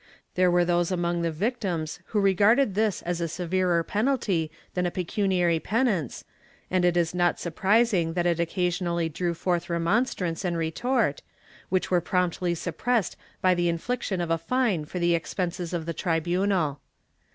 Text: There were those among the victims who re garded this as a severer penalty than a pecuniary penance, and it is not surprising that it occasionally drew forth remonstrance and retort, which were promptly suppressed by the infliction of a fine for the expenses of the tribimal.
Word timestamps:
There 0.33 0.49
were 0.49 0.65
those 0.65 0.89
among 0.91 1.21
the 1.21 1.29
victims 1.29 1.99
who 2.07 2.19
re 2.19 2.33
garded 2.33 2.73
this 2.73 3.03
as 3.03 3.21
a 3.21 3.27
severer 3.27 3.83
penalty 3.83 4.49
than 4.73 4.87
a 4.87 4.89
pecuniary 4.89 5.59
penance, 5.59 6.23
and 6.71 6.83
it 6.83 6.97
is 6.97 7.13
not 7.13 7.39
surprising 7.39 8.13
that 8.13 8.25
it 8.25 8.39
occasionally 8.39 9.09
drew 9.09 9.35
forth 9.35 9.69
remonstrance 9.69 10.43
and 10.43 10.57
retort, 10.57 11.21
which 11.69 11.91
were 11.91 12.01
promptly 12.01 12.55
suppressed 12.55 13.15
by 13.41 13.53
the 13.53 13.69
infliction 13.69 14.19
of 14.21 14.31
a 14.31 14.39
fine 14.39 14.85
for 14.85 14.97
the 14.97 15.13
expenses 15.13 15.71
of 15.71 15.85
the 15.85 15.93
tribimal. 15.93 16.77